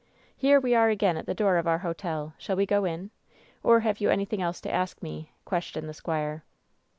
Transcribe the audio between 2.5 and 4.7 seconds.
we go in? Or have you anything else